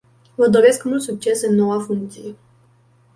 Vă 0.35 0.47
doresc 0.47 0.83
mult 0.83 1.01
succes 1.01 1.41
în 1.41 1.55
noua 1.55 1.79
funcție! 1.79 2.35